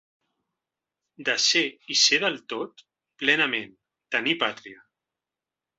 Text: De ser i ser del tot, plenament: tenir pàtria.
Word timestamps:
De 1.27 1.35
ser 1.43 1.63
i 1.95 1.99
ser 2.05 2.19
del 2.25 2.41
tot, 2.55 2.83
plenament: 3.25 3.73
tenir 4.17 4.39
pàtria. 4.47 4.85